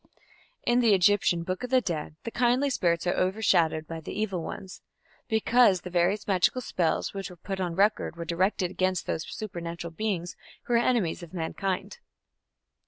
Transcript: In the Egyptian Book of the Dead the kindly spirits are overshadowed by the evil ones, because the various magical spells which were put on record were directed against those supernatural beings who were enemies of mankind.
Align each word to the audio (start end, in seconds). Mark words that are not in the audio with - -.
In 0.65 0.79
the 0.79 0.95
Egyptian 0.95 1.43
Book 1.43 1.63
of 1.63 1.69
the 1.69 1.79
Dead 1.79 2.15
the 2.23 2.31
kindly 2.31 2.71
spirits 2.71 3.05
are 3.05 3.13
overshadowed 3.13 3.85
by 3.85 3.99
the 4.01 4.19
evil 4.19 4.41
ones, 4.41 4.81
because 5.27 5.81
the 5.81 5.91
various 5.91 6.27
magical 6.27 6.61
spells 6.61 7.13
which 7.13 7.29
were 7.29 7.35
put 7.35 7.59
on 7.59 7.75
record 7.75 8.15
were 8.15 8.25
directed 8.25 8.71
against 8.71 9.05
those 9.05 9.27
supernatural 9.31 9.91
beings 9.91 10.35
who 10.63 10.73
were 10.73 10.79
enemies 10.79 11.21
of 11.21 11.35
mankind. 11.35 11.99